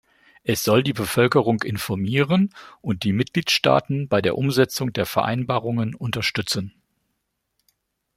[0.43, 6.73] Es soll die Bevölkerung informieren und die Mitgliedsstaaten bei der Umsetzung der Vereinbarungen unterstützen.